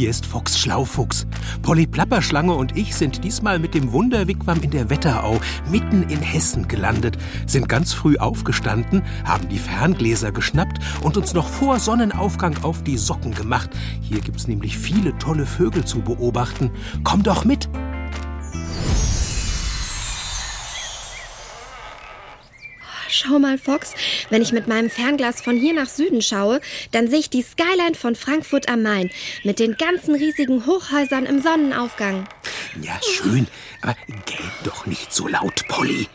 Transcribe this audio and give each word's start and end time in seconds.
Hier 0.00 0.08
ist 0.08 0.24
Fox 0.24 0.58
Schlaufuchs. 0.58 1.26
Polly 1.60 1.86
Plapperschlange 1.86 2.54
und 2.54 2.74
ich 2.74 2.94
sind 2.94 3.22
diesmal 3.22 3.58
mit 3.58 3.74
dem 3.74 3.92
Wunderwigwam 3.92 4.62
in 4.62 4.70
der 4.70 4.88
Wetterau 4.88 5.38
mitten 5.70 6.04
in 6.04 6.22
Hessen 6.22 6.66
gelandet, 6.68 7.18
sind 7.46 7.68
ganz 7.68 7.92
früh 7.92 8.16
aufgestanden, 8.16 9.02
haben 9.26 9.50
die 9.50 9.58
Ferngläser 9.58 10.32
geschnappt 10.32 10.78
und 11.02 11.18
uns 11.18 11.34
noch 11.34 11.46
vor 11.46 11.78
Sonnenaufgang 11.78 12.64
auf 12.64 12.82
die 12.82 12.96
Socken 12.96 13.34
gemacht. 13.34 13.68
Hier 14.00 14.20
gibt's 14.20 14.48
nämlich 14.48 14.78
viele 14.78 15.18
tolle 15.18 15.44
Vögel 15.44 15.84
zu 15.84 16.00
beobachten. 16.00 16.70
Komm 17.04 17.22
doch 17.22 17.44
mit! 17.44 17.68
Schau 23.12 23.40
mal, 23.40 23.58
Fox, 23.58 23.94
wenn 24.30 24.40
ich 24.40 24.52
mit 24.52 24.68
meinem 24.68 24.88
Fernglas 24.88 25.40
von 25.40 25.56
hier 25.56 25.74
nach 25.74 25.88
Süden 25.88 26.22
schaue, 26.22 26.60
dann 26.92 27.08
sehe 27.08 27.18
ich 27.18 27.30
die 27.30 27.42
Skyline 27.42 27.96
von 27.96 28.14
Frankfurt 28.14 28.68
am 28.68 28.82
Main 28.82 29.10
mit 29.42 29.58
den 29.58 29.76
ganzen 29.76 30.14
riesigen 30.14 30.64
Hochhäusern 30.64 31.26
im 31.26 31.42
Sonnenaufgang. 31.42 32.28
Ja, 32.80 32.98
schön, 33.02 33.48
aber 33.82 33.96
gell 34.26 34.38
doch 34.62 34.86
nicht 34.86 35.12
so 35.12 35.26
laut, 35.26 35.66
Polly. 35.66 36.08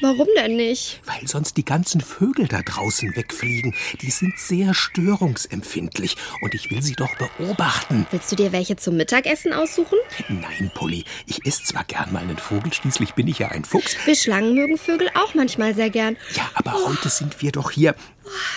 Warum 0.00 0.28
denn 0.36 0.56
nicht? 0.56 1.00
Weil 1.04 1.26
sonst 1.26 1.56
die 1.56 1.64
ganzen 1.64 2.00
Vögel 2.00 2.46
da 2.48 2.62
draußen 2.62 3.14
wegfliegen. 3.16 3.74
Die 4.00 4.10
sind 4.10 4.38
sehr 4.38 4.74
störungsempfindlich 4.74 6.16
und 6.42 6.54
ich 6.54 6.70
will 6.70 6.82
sie 6.82 6.94
doch 6.94 7.14
beobachten. 7.16 8.06
Willst 8.10 8.32
du 8.32 8.36
dir 8.36 8.52
welche 8.52 8.76
zum 8.76 8.96
Mittagessen 8.96 9.52
aussuchen? 9.52 9.98
Nein, 10.28 10.70
Polly, 10.74 11.04
ich 11.26 11.44
esse 11.46 11.62
zwar 11.64 11.84
gern 11.84 12.12
mal 12.12 12.22
einen 12.22 12.38
Vogel, 12.38 12.72
schließlich 12.72 13.14
bin 13.14 13.28
ich 13.28 13.38
ja 13.38 13.48
ein 13.48 13.64
Fuchs. 13.64 13.96
Wir 14.04 14.14
Schlangen 14.14 14.54
mögen 14.54 14.78
Vögel 14.78 15.10
auch 15.14 15.34
manchmal 15.34 15.74
sehr 15.74 15.90
gern. 15.90 16.16
Ja, 16.34 16.50
aber 16.54 16.72
heute 16.86 17.08
sind 17.08 17.42
wir 17.42 17.52
doch 17.52 17.70
hier, 17.70 17.94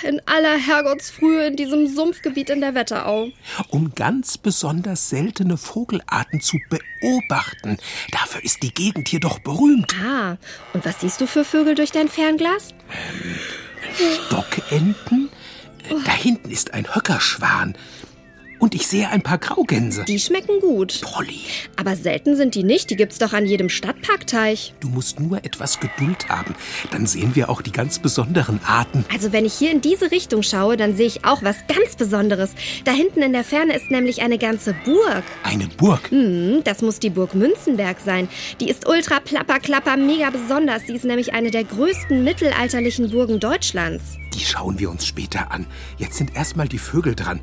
In 0.03 0.21
aller 0.25 0.57
Herrgottsfrühe 0.57 1.47
in 1.47 1.55
diesem 1.55 1.87
Sumpfgebiet 1.93 2.49
in 2.49 2.61
der 2.61 2.75
Wetterau. 2.75 3.29
um 3.69 3.93
ganz 3.95 4.37
besonders 4.37 5.09
seltene 5.09 5.57
Vogelarten 5.57 6.41
zu 6.41 6.57
beobachten. 6.69 7.77
Dafür 8.11 8.43
ist 8.43 8.63
die 8.63 8.73
Gegend 8.73 9.07
hier 9.09 9.19
doch 9.19 9.39
berühmt. 9.39 9.93
Ah, 10.03 10.37
und 10.73 10.85
was 10.85 10.99
siehst 11.01 11.21
du 11.21 11.27
für 11.27 11.43
Vögel 11.45 11.75
durch 11.75 11.91
dein 11.91 12.07
Fernglas? 12.09 12.73
Stockenten? 14.27 15.29
Äh, 15.89 15.95
Da 16.05 16.11
hinten 16.13 16.49
ist 16.49 16.73
ein 16.73 16.93
Höckerschwan. 16.95 17.75
Und 18.63 18.75
ich 18.75 18.87
sehe 18.87 19.09
ein 19.09 19.21
paar 19.21 19.39
Graugänse. 19.39 20.05
Die 20.05 20.17
schmecken 20.19 20.61
gut. 20.61 21.01
Polly, 21.01 21.41
Aber 21.75 21.97
selten 21.97 22.37
sind 22.37 22.55
die 22.55 22.63
nicht. 22.63 22.89
Die 22.89 22.95
gibt's 22.95 23.19
doch 23.19 23.33
an 23.33 23.45
jedem 23.45 23.67
Stadtparkteich. 23.67 24.73
du 24.79 24.87
musst 24.87 25.19
nur 25.19 25.39
etwas 25.43 25.81
Geduld 25.81 26.29
haben. 26.29 26.55
Dann 26.89 27.05
sehen 27.05 27.35
wir 27.35 27.49
auch 27.49 27.61
die 27.61 27.73
ganz 27.73 27.99
besonderen 27.99 28.61
Arten. 28.65 29.03
Also 29.11 29.33
wenn 29.33 29.43
ich 29.43 29.53
hier 29.53 29.69
in 29.69 29.81
diese 29.81 30.11
Richtung 30.11 30.43
schaue, 30.43 30.77
dann 30.77 30.95
sehe 30.95 31.07
ich 31.07 31.25
auch 31.25 31.43
was 31.43 31.57
ganz 31.67 31.97
Besonderes. 31.97 32.51
Da 32.85 32.93
hinten 32.93 33.21
in 33.21 33.33
der 33.33 33.43
Ferne 33.43 33.75
ist 33.75 33.91
nämlich 33.91 34.21
eine 34.21 34.37
ganze 34.37 34.73
Burg. 34.85 35.25
Eine 35.43 35.67
Burg. 35.67 36.09
Hm, 36.09 36.63
das 36.63 36.81
muss 36.81 36.99
die 36.99 37.09
Burg 37.09 37.35
Münzenberg 37.35 37.97
sein. 37.99 38.29
Die 38.61 38.69
ist 38.69 38.87
ultra 38.87 39.19
plapper 39.19 39.59
klapper 39.59 39.97
mega 39.97 40.29
besonders. 40.29 40.83
Sie 40.87 40.95
ist 40.95 41.03
nämlich 41.03 41.33
eine 41.33 41.51
der 41.51 41.65
größten 41.65 42.23
mittelalterlichen 42.23 43.11
Burgen 43.11 43.41
Deutschlands. 43.41 44.15
Die 44.33 44.45
schauen 44.45 44.79
wir 44.79 44.89
uns 44.89 45.05
später 45.05 45.51
an. 45.51 45.67
Jetzt 45.97 46.15
sind 46.15 46.33
erstmal 46.33 46.69
die 46.69 46.79
Vögel 46.79 47.13
dran. 47.13 47.41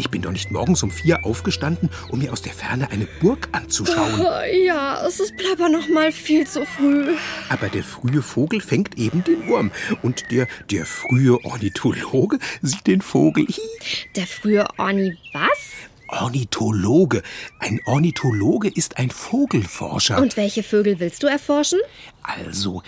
Ich 0.00 0.08
bin 0.08 0.22
doch 0.22 0.32
nicht 0.32 0.50
morgens 0.50 0.82
um 0.82 0.90
vier 0.90 1.26
aufgestanden, 1.26 1.90
um 2.08 2.20
mir 2.20 2.32
aus 2.32 2.40
der 2.40 2.54
Ferne 2.54 2.90
eine 2.90 3.06
Burg 3.20 3.50
anzuschauen. 3.52 4.24
Ja, 4.64 5.06
es 5.06 5.20
ist 5.20 5.36
plapper 5.36 5.68
noch 5.68 5.90
mal 5.90 6.10
viel 6.10 6.46
zu 6.46 6.64
früh. 6.64 7.14
Aber 7.50 7.68
der 7.68 7.84
frühe 7.84 8.22
Vogel 8.22 8.62
fängt 8.62 8.96
eben 8.96 9.22
den 9.24 9.46
Wurm. 9.46 9.70
Und 10.00 10.30
der, 10.30 10.46
der 10.70 10.86
frühe 10.86 11.44
Ornithologe 11.44 12.38
sieht 12.62 12.86
den 12.86 13.02
Vogel. 13.02 13.46
Der 14.16 14.26
frühe 14.26 14.66
Orni 14.78 15.18
was? 15.34 15.90
Ornithologe. 16.08 17.22
Ein 17.58 17.78
Ornithologe 17.84 18.68
ist 18.68 18.96
ein 18.96 19.10
Vogelforscher. 19.10 20.16
Und 20.16 20.38
welche 20.38 20.62
Vögel 20.62 20.98
willst 20.98 21.22
du 21.22 21.26
erforschen? 21.26 21.78
also, 22.22 22.82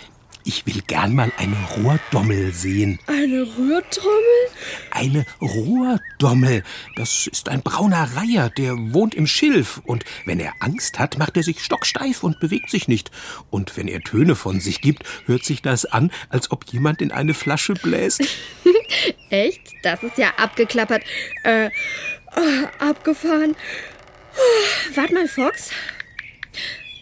ich 0.45 0.65
will 0.65 0.81
gern 0.87 1.15
mal 1.15 1.31
eine 1.37 1.55
Rohrdommel 1.77 2.51
sehen. 2.53 2.99
Eine 3.07 3.43
Rührtrommel? 3.43 4.49
Eine 4.91 5.25
Rohrdommel. 5.41 6.63
Das 6.95 7.27
ist 7.27 7.49
ein 7.49 7.61
brauner 7.61 8.09
Reiher, 8.15 8.49
der 8.49 8.75
wohnt 8.93 9.15
im 9.15 9.27
Schilf. 9.27 9.81
Und 9.85 10.03
wenn 10.25 10.39
er 10.39 10.53
Angst 10.59 10.99
hat, 10.99 11.17
macht 11.17 11.37
er 11.37 11.43
sich 11.43 11.63
stocksteif 11.63 12.23
und 12.23 12.39
bewegt 12.39 12.69
sich 12.69 12.87
nicht. 12.87 13.11
Und 13.49 13.77
wenn 13.77 13.87
er 13.87 14.01
Töne 14.01 14.35
von 14.35 14.59
sich 14.59 14.81
gibt, 14.81 15.03
hört 15.25 15.45
sich 15.45 15.61
das 15.61 15.85
an, 15.85 16.11
als 16.29 16.51
ob 16.51 16.65
jemand 16.71 17.01
in 17.01 17.11
eine 17.11 17.33
Flasche 17.33 17.73
bläst. 17.73 18.21
Echt? 19.29 19.61
Das 19.83 20.03
ist 20.03 20.17
ja 20.17 20.31
abgeklappert. 20.37 21.03
Äh, 21.43 21.69
oh, 22.35 22.83
abgefahren. 22.85 23.55
Oh, 24.35 24.95
Wart 24.95 25.11
mal, 25.11 25.27
Fox. 25.27 25.69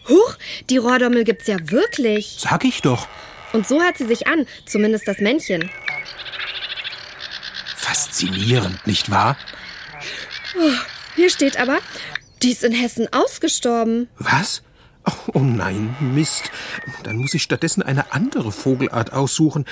Huch, 0.08 0.36
die 0.68 0.78
Rohrdommel 0.78 1.24
gibt's 1.24 1.46
ja 1.46 1.56
wirklich. 1.70 2.36
Sag 2.38 2.64
ich 2.64 2.82
doch. 2.82 3.08
Und 3.52 3.66
so 3.66 3.82
hat 3.82 3.98
sie 3.98 4.06
sich 4.06 4.26
an, 4.26 4.46
zumindest 4.66 5.06
das 5.06 5.18
Männchen. 5.18 5.70
Faszinierend, 7.76 8.86
nicht 8.86 9.10
wahr? 9.10 9.36
Hier 11.16 11.30
steht 11.30 11.58
aber, 11.58 11.78
die 12.42 12.52
ist 12.52 12.64
in 12.64 12.72
Hessen 12.72 13.12
ausgestorben. 13.12 14.08
Was? 14.18 14.62
Oh, 15.04 15.32
oh 15.34 15.38
nein, 15.40 15.96
Mist. 15.98 16.50
Dann 17.02 17.16
muss 17.16 17.34
ich 17.34 17.42
stattdessen 17.42 17.82
eine 17.82 18.12
andere 18.12 18.52
Vogelart 18.52 19.12
aussuchen. 19.12 19.64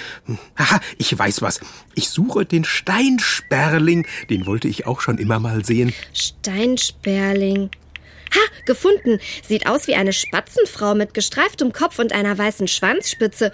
Haha, 0.58 0.80
ich 0.98 1.16
weiß 1.16 1.40
was. 1.40 1.60
Ich 1.94 2.08
suche 2.08 2.44
den 2.44 2.64
Steinsperling. 2.64 4.06
Den 4.28 4.46
wollte 4.46 4.66
ich 4.66 4.86
auch 4.86 5.00
schon 5.00 5.18
immer 5.18 5.38
mal 5.38 5.64
sehen. 5.64 5.94
Steinsperling. 6.12 7.70
Ha, 8.34 8.40
gefunden. 8.64 9.18
Sieht 9.46 9.66
aus 9.66 9.86
wie 9.86 9.94
eine 9.94 10.12
Spatzenfrau 10.12 10.94
mit 10.94 11.14
gestreiftem 11.14 11.72
Kopf 11.72 11.98
und 11.98 12.12
einer 12.12 12.36
weißen 12.36 12.68
Schwanzspitze. 12.68 13.52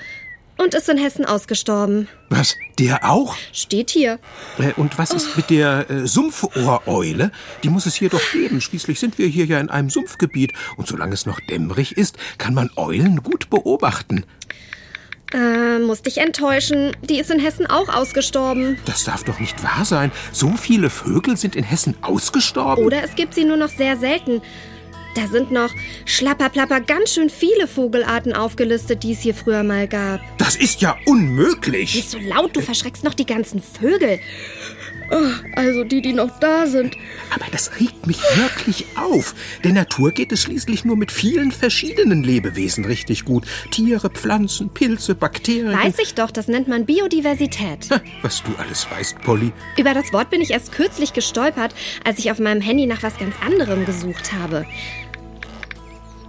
Und 0.58 0.74
ist 0.74 0.88
in 0.88 0.96
Hessen 0.96 1.26
ausgestorben. 1.26 2.08
Was? 2.30 2.56
Der 2.78 3.10
auch? 3.10 3.36
Steht 3.52 3.90
hier. 3.90 4.18
Äh, 4.58 4.72
Und 4.76 4.96
was 4.96 5.10
ist 5.10 5.36
mit 5.36 5.50
der 5.50 5.90
äh, 5.90 6.06
Sumpfohreule? 6.06 7.30
Die 7.62 7.68
muss 7.68 7.84
es 7.84 7.94
hier 7.94 8.08
doch 8.08 8.32
geben. 8.32 8.62
Schließlich 8.62 8.98
sind 8.98 9.18
wir 9.18 9.26
hier 9.26 9.44
ja 9.44 9.60
in 9.60 9.68
einem 9.68 9.90
Sumpfgebiet. 9.90 10.54
Und 10.78 10.88
solange 10.88 11.12
es 11.12 11.26
noch 11.26 11.40
dämmerig 11.40 11.98
ist, 11.98 12.16
kann 12.38 12.54
man 12.54 12.70
Eulen 12.76 13.22
gut 13.22 13.50
beobachten. 13.50 14.24
Äh, 15.36 15.80
muss 15.80 16.00
dich 16.00 16.16
enttäuschen. 16.16 16.96
Die 17.02 17.18
ist 17.18 17.30
in 17.30 17.38
Hessen 17.38 17.66
auch 17.66 17.90
ausgestorben. 17.90 18.78
Das 18.86 19.04
darf 19.04 19.22
doch 19.22 19.38
nicht 19.38 19.62
wahr 19.62 19.84
sein. 19.84 20.10
So 20.32 20.52
viele 20.56 20.88
Vögel 20.88 21.36
sind 21.36 21.56
in 21.56 21.64
Hessen 21.64 21.94
ausgestorben. 22.00 22.82
Oder 22.82 23.02
es 23.02 23.14
gibt 23.16 23.34
sie 23.34 23.44
nur 23.44 23.58
noch 23.58 23.68
sehr 23.68 23.98
selten. 23.98 24.40
Da 25.14 25.26
sind 25.26 25.50
noch 25.50 25.70
schlapperplapper 26.06 26.80
ganz 26.80 27.14
schön 27.14 27.28
viele 27.28 27.66
Vogelarten 27.66 28.34
aufgelistet, 28.34 29.02
die 29.02 29.12
es 29.12 29.20
hier 29.20 29.34
früher 29.34 29.62
mal 29.62 29.88
gab. 29.88 30.20
Das 30.38 30.56
ist 30.56 30.80
ja 30.80 30.96
unmöglich. 31.06 31.94
Nicht 31.94 32.10
so 32.10 32.18
laut, 32.18 32.56
du 32.56 32.60
verschreckst 32.60 33.04
noch 33.04 33.14
die 33.14 33.26
ganzen 33.26 33.62
Vögel. 33.62 34.18
Oh, 35.10 35.30
also 35.54 35.84
die, 35.84 36.02
die 36.02 36.12
noch 36.12 36.38
da 36.40 36.66
sind. 36.66 36.96
Aber 37.34 37.46
das 37.52 37.78
regt 37.78 38.06
mich 38.06 38.20
wirklich 38.36 38.86
auf. 38.96 39.34
Der 39.62 39.72
Natur 39.72 40.10
geht 40.10 40.32
es 40.32 40.42
schließlich 40.42 40.84
nur 40.84 40.96
mit 40.96 41.12
vielen 41.12 41.52
verschiedenen 41.52 42.24
Lebewesen 42.24 42.84
richtig 42.84 43.24
gut. 43.24 43.44
Tiere, 43.70 44.10
Pflanzen, 44.10 44.70
Pilze, 44.70 45.14
Bakterien. 45.14 45.72
Weiß 45.72 45.98
ich 46.00 46.14
doch, 46.14 46.30
das 46.30 46.48
nennt 46.48 46.68
man 46.68 46.86
Biodiversität. 46.86 47.90
Ha, 47.90 48.00
Was 48.22 48.42
du 48.42 48.50
alles 48.58 48.90
weißt, 48.90 49.20
Polly. 49.20 49.52
Über 49.78 49.94
das 49.94 50.12
Wort 50.12 50.30
bin 50.30 50.40
ich 50.40 50.50
erst 50.50 50.72
kürzlich 50.72 51.12
gestolpert, 51.12 51.74
als 52.04 52.18
ich 52.18 52.30
auf 52.30 52.38
meinem 52.38 52.60
Handy 52.60 52.86
nach 52.86 53.02
was 53.02 53.16
ganz 53.18 53.34
anderem 53.44 53.86
gesucht 53.86 54.32
habe. 54.32 54.66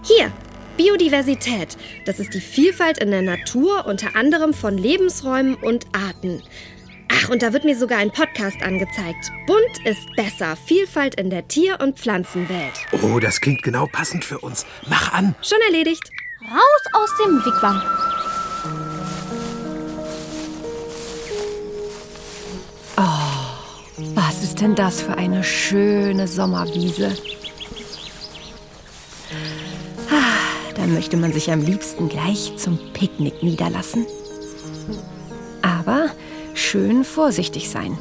Hier, 0.04 0.32
Biodiversität. 0.78 1.76
Das 2.06 2.20
ist 2.20 2.34
die 2.34 2.40
Vielfalt 2.40 3.00
in 3.00 3.12
der 3.12 3.24
Natur, 3.24 3.86
unter 3.88 4.16
anderem 4.16 4.54
von 4.54 4.78
Lebensräumen 4.78 5.56
und 5.56 5.86
Arten. 5.92 6.42
Ach, 7.10 7.30
und 7.30 7.42
da 7.42 7.54
wird 7.54 7.64
mir 7.64 7.78
sogar 7.78 8.00
ein 8.00 8.12
Podcast 8.12 8.62
angezeigt. 8.62 9.32
Bunt 9.46 9.86
ist 9.86 10.08
besser. 10.16 10.56
Vielfalt 10.66 11.16
in 11.16 11.30
der 11.30 11.48
Tier- 11.48 11.80
und 11.82 11.98
Pflanzenwelt. 12.00 12.74
Oh, 13.02 13.20
das 13.20 13.42
klingt 13.42 13.64
genau 13.64 13.88
passend 13.88 14.24
für 14.26 14.40
uns. 14.40 14.66
Mach 14.90 15.14
an. 15.14 15.36
Schon 15.42 15.60
erledigt. 15.68 16.04
Raus 16.42 16.94
aus 16.94 17.10
dem 17.26 17.38
Wigwam. 17.46 17.82
Was 24.16 24.44
ist 24.44 24.62
denn 24.62 24.76
das 24.76 25.02
für 25.02 25.18
eine 25.18 25.44
schöne 25.44 26.28
Sommerwiese? 26.28 27.16
Ah, 30.12 30.74
Da 30.76 30.86
möchte 30.86 31.18
man 31.18 31.34
sich 31.34 31.52
am 31.52 31.62
liebsten 31.62 32.10
gleich 32.10 32.56
zum 32.58 32.78
Picknick 32.94 33.42
niederlassen. 33.42 34.06
Aber 35.62 36.10
schön 36.68 37.06
vorsichtig 37.06 37.70
sein. 37.70 37.98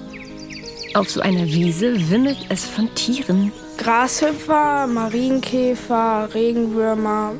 Auf 0.94 1.08
so 1.08 1.20
einer 1.20 1.44
Wiese 1.46 2.10
wimmelt 2.10 2.38
es 2.48 2.64
von 2.64 2.92
Tieren. 2.96 3.52
Grashüpfer, 3.78 4.88
Marienkäfer, 4.88 6.28
Regenwürmer. 6.34 7.34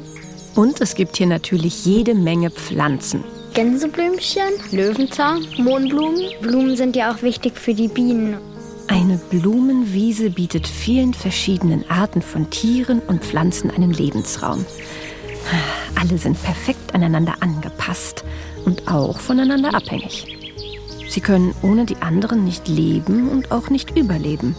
Und 0.55 0.81
es 0.81 0.95
gibt 0.95 1.17
hier 1.17 1.27
natürlich 1.27 1.85
jede 1.85 2.15
Menge 2.15 2.51
Pflanzen. 2.51 3.25
Gänseblümchen, 3.55 4.53
Löwenzahn, 4.71 5.45
Mohnblumen. 5.59 6.31
Blumen 6.43 6.77
sind 6.77 6.95
ja 6.95 7.13
auch 7.13 7.23
wichtig 7.23 7.59
für 7.59 7.75
die 7.75 7.89
Bienen. 7.89 8.37
Eine 8.87 9.19
Blumenwiese 9.31 10.31
bietet 10.31 10.69
vielen 10.69 11.13
verschiedenen 11.13 11.91
Arten 11.91 12.23
von 12.23 12.51
Tieren 12.51 13.01
und 13.01 13.25
Pflanzen 13.25 13.71
einen 13.71 13.93
Lebensraum. 13.93 14.65
Alle 16.01 16.19
sind 16.19 16.41
perfekt 16.41 16.95
aneinander 16.95 17.35
angepasst 17.41 18.23
und 18.65 18.87
auch 18.87 19.19
voneinander 19.19 19.75
abhängig. 19.75 20.36
Sie 21.17 21.23
können 21.23 21.55
ohne 21.63 21.87
die 21.87 21.97
anderen 22.03 22.45
nicht 22.45 22.69
leben 22.69 23.31
und 23.31 23.51
auch 23.51 23.71
nicht 23.71 23.97
überleben. 23.97 24.55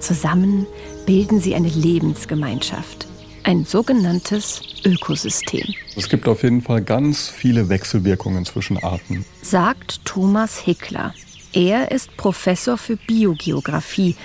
Zusammen 0.00 0.66
bilden 1.04 1.38
sie 1.38 1.54
eine 1.54 1.68
Lebensgemeinschaft, 1.68 3.06
ein 3.42 3.66
sogenanntes 3.66 4.62
Ökosystem. 4.86 5.66
Es 5.94 6.08
gibt 6.08 6.28
auf 6.28 6.44
jeden 6.44 6.62
Fall 6.62 6.80
ganz 6.80 7.28
viele 7.28 7.68
Wechselwirkungen 7.68 8.46
zwischen 8.46 8.82
Arten, 8.82 9.26
sagt 9.42 10.02
Thomas 10.06 10.58
Hickler. 10.58 11.12
Er 11.52 11.90
ist 11.90 12.16
Professor 12.16 12.78
für 12.78 12.96
Biogeographie, 12.96 14.16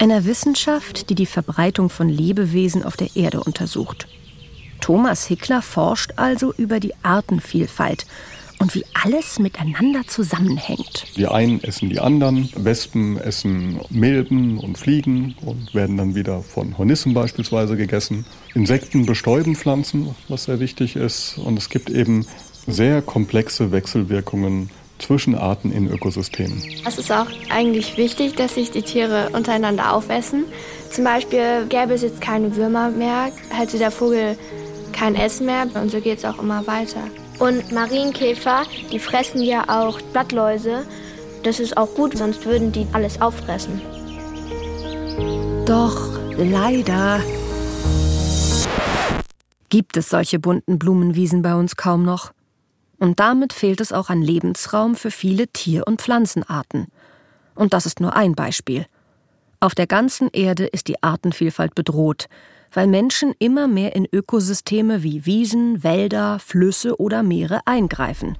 einer 0.00 0.24
Wissenschaft, 0.24 1.10
die 1.10 1.14
die 1.14 1.26
Verbreitung 1.26 1.90
von 1.90 2.08
Lebewesen 2.08 2.82
auf 2.82 2.96
der 2.96 3.14
Erde 3.14 3.44
untersucht. 3.44 4.08
Thomas 4.80 5.28
Hickler 5.28 5.62
forscht 5.62 6.14
also 6.16 6.52
über 6.54 6.80
die 6.80 6.94
Artenvielfalt 7.04 8.04
und 8.58 8.74
wie 8.74 8.84
alles 8.94 9.38
miteinander 9.38 10.06
zusammenhängt. 10.06 11.06
Die 11.16 11.26
einen 11.26 11.62
essen 11.62 11.90
die 11.90 12.00
anderen, 12.00 12.48
Wespen 12.56 13.18
essen 13.18 13.80
Milben 13.90 14.58
und 14.58 14.78
Fliegen 14.78 15.34
und 15.42 15.74
werden 15.74 15.96
dann 15.96 16.14
wieder 16.14 16.42
von 16.42 16.76
Hornissen 16.76 17.14
beispielsweise 17.14 17.76
gegessen. 17.76 18.24
Insekten 18.54 19.06
bestäuben 19.06 19.56
Pflanzen, 19.56 20.14
was 20.28 20.44
sehr 20.44 20.60
wichtig 20.60 20.96
ist. 20.96 21.38
Und 21.38 21.58
es 21.58 21.68
gibt 21.68 21.90
eben 21.90 22.26
sehr 22.66 23.02
komplexe 23.02 23.72
Wechselwirkungen 23.72 24.70
zwischen 24.98 25.34
Arten 25.36 25.70
in 25.70 25.88
Ökosystemen. 25.88 26.62
Es 26.86 26.98
ist 26.98 27.12
auch 27.12 27.28
eigentlich 27.50 27.96
wichtig, 27.96 28.34
dass 28.34 28.54
sich 28.54 28.70
die 28.70 28.82
Tiere 28.82 29.30
untereinander 29.32 29.94
aufessen. 29.94 30.44
Zum 30.90 31.04
Beispiel 31.04 31.66
gäbe 31.68 31.94
es 31.94 32.02
jetzt 32.02 32.20
keine 32.20 32.56
Würmer 32.56 32.90
mehr, 32.90 33.30
hätte 33.50 33.78
der 33.78 33.90
Vogel 33.90 34.36
kein 34.92 35.14
Essen 35.14 35.46
mehr 35.46 35.66
und 35.74 35.90
so 35.90 36.00
geht 36.00 36.18
es 36.18 36.24
auch 36.24 36.42
immer 36.42 36.66
weiter. 36.66 37.04
Und 37.38 37.70
Marienkäfer, 37.70 38.64
die 38.90 38.98
fressen 38.98 39.42
ja 39.42 39.64
auch 39.68 40.00
Blattläuse. 40.00 40.84
Das 41.44 41.60
ist 41.60 41.76
auch 41.76 41.94
gut, 41.94 42.16
sonst 42.16 42.44
würden 42.44 42.72
die 42.72 42.86
alles 42.92 43.20
auffressen. 43.20 43.80
Doch 45.64 46.18
leider 46.36 47.20
gibt 49.68 49.96
es 49.96 50.08
solche 50.08 50.38
bunten 50.38 50.78
Blumenwiesen 50.78 51.42
bei 51.42 51.54
uns 51.54 51.76
kaum 51.76 52.04
noch. 52.04 52.32
Und 52.98 53.20
damit 53.20 53.52
fehlt 53.52 53.80
es 53.80 53.92
auch 53.92 54.10
an 54.10 54.22
Lebensraum 54.22 54.96
für 54.96 55.12
viele 55.12 55.46
Tier- 55.46 55.86
und 55.86 56.02
Pflanzenarten. 56.02 56.88
Und 57.54 57.72
das 57.72 57.86
ist 57.86 58.00
nur 58.00 58.16
ein 58.16 58.34
Beispiel. 58.34 58.86
Auf 59.60 59.74
der 59.74 59.86
ganzen 59.86 60.28
Erde 60.32 60.66
ist 60.66 60.88
die 60.88 61.02
Artenvielfalt 61.02 61.74
bedroht, 61.74 62.28
weil 62.72 62.86
Menschen 62.86 63.34
immer 63.38 63.68
mehr 63.68 63.94
in 63.96 64.06
Ökosysteme 64.10 65.02
wie 65.02 65.26
Wiesen, 65.26 65.82
Wälder, 65.82 66.38
Flüsse 66.38 67.00
oder 67.00 67.22
Meere 67.22 67.60
eingreifen. 67.64 68.36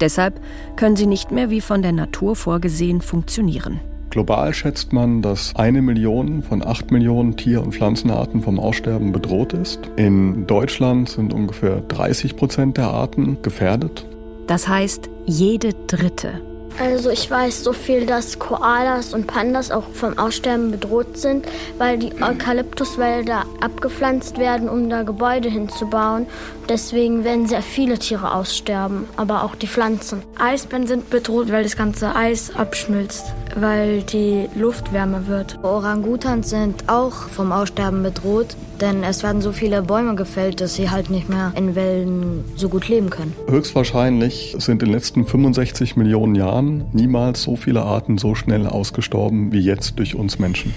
Deshalb 0.00 0.40
können 0.76 0.96
sie 0.96 1.06
nicht 1.06 1.30
mehr 1.30 1.50
wie 1.50 1.60
von 1.60 1.82
der 1.82 1.92
Natur 1.92 2.36
vorgesehen 2.36 3.00
funktionieren. 3.00 3.80
Global 4.10 4.54
schätzt 4.54 4.92
man, 4.92 5.20
dass 5.20 5.54
eine 5.56 5.82
Million 5.82 6.42
von 6.42 6.64
acht 6.64 6.90
Millionen 6.90 7.36
Tier- 7.36 7.62
und 7.62 7.74
Pflanzenarten 7.74 8.42
vom 8.42 8.58
Aussterben 8.58 9.12
bedroht 9.12 9.52
ist. 9.52 9.90
In 9.96 10.46
Deutschland 10.46 11.08
sind 11.08 11.34
ungefähr 11.34 11.80
30 11.82 12.36
Prozent 12.36 12.76
der 12.78 12.88
Arten 12.88 13.38
gefährdet. 13.42 14.06
Das 14.46 14.68
heißt, 14.68 15.10
jede 15.26 15.72
dritte 15.86 16.40
also 16.78 17.10
ich 17.10 17.30
weiß 17.30 17.64
so 17.64 17.72
viel, 17.72 18.06
dass 18.06 18.38
Koalas 18.38 19.14
und 19.14 19.26
Pandas 19.26 19.70
auch 19.70 19.84
vom 19.92 20.18
Aussterben 20.18 20.70
bedroht 20.70 21.16
sind, 21.16 21.46
weil 21.78 21.98
die 21.98 22.12
Eukalyptuswälder 22.22 23.44
abgepflanzt 23.60 24.38
werden, 24.38 24.68
um 24.68 24.88
da 24.90 25.02
Gebäude 25.02 25.48
hinzubauen. 25.48 26.26
Deswegen 26.68 27.24
werden 27.24 27.46
sehr 27.46 27.62
viele 27.62 27.98
Tiere 27.98 28.34
aussterben, 28.34 29.06
aber 29.16 29.44
auch 29.44 29.54
die 29.54 29.68
Pflanzen. 29.68 30.22
Eisbären 30.38 30.86
sind 30.86 31.10
bedroht, 31.10 31.50
weil 31.50 31.62
das 31.62 31.76
ganze 31.76 32.14
Eis 32.14 32.54
abschmilzt, 32.54 33.26
weil 33.54 34.02
die 34.02 34.48
Luft 34.54 34.92
wärmer 34.92 35.26
wird. 35.26 35.58
Orangutans 35.62 36.50
sind 36.50 36.88
auch 36.88 37.14
vom 37.14 37.52
Aussterben 37.52 38.02
bedroht, 38.02 38.56
denn 38.80 39.02
es 39.02 39.22
werden 39.22 39.42
so 39.42 39.52
viele 39.52 39.82
Bäume 39.82 40.14
gefällt, 40.14 40.60
dass 40.60 40.74
sie 40.74 40.90
halt 40.90 41.10
nicht 41.10 41.28
mehr 41.28 41.52
in 41.56 41.74
Wälden 41.74 42.44
so 42.56 42.68
gut 42.68 42.88
leben 42.88 43.10
können. 43.10 43.34
Höchstwahrscheinlich 43.48 44.54
sind 44.58 44.82
in 44.82 44.88
den 44.88 44.92
letzten 44.92 45.24
65 45.24 45.96
Millionen 45.96 46.34
Jahren 46.34 46.84
niemals 46.92 47.42
so 47.42 47.56
viele 47.56 47.82
Arten 47.82 48.18
so 48.18 48.34
schnell 48.34 48.66
ausgestorben 48.66 49.52
wie 49.52 49.60
jetzt 49.60 49.98
durch 49.98 50.14
uns 50.14 50.38
Menschen. 50.38 50.74